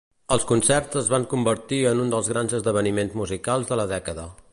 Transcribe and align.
Els 0.35 0.45
concerts 0.51 0.99
es 1.01 1.09
van 1.15 1.27
convertir 1.33 1.79
en 1.91 2.01
un 2.05 2.09
dels 2.13 2.31
grans 2.33 2.57
esdeveniments 2.61 3.19
musicals 3.21 3.71
de 3.73 3.79
la 3.83 3.87
dècada. 3.97 4.27